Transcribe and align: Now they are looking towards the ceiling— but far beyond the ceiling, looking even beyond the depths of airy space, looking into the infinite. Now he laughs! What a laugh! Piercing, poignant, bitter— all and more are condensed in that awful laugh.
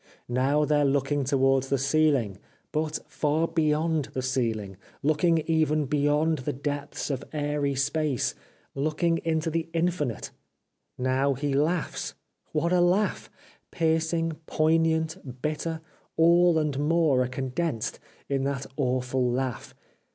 Now 0.27 0.65
they 0.65 0.77
are 0.81 0.83
looking 0.83 1.23
towards 1.25 1.69
the 1.69 1.77
ceiling— 1.77 2.39
but 2.71 2.97
far 3.07 3.47
beyond 3.47 4.05
the 4.13 4.23
ceiling, 4.23 4.77
looking 5.03 5.43
even 5.45 5.85
beyond 5.85 6.39
the 6.39 6.53
depths 6.53 7.11
of 7.11 7.23
airy 7.31 7.75
space, 7.75 8.33
looking 8.73 9.19
into 9.19 9.51
the 9.51 9.69
infinite. 9.73 10.31
Now 10.97 11.35
he 11.35 11.53
laughs! 11.53 12.15
What 12.51 12.73
a 12.73 12.81
laugh! 12.81 13.29
Piercing, 13.69 14.37
poignant, 14.47 15.39
bitter— 15.43 15.81
all 16.17 16.57
and 16.57 16.79
more 16.79 17.21
are 17.21 17.27
condensed 17.27 17.99
in 18.27 18.43
that 18.45 18.65
awful 18.77 19.31
laugh. 19.31 19.75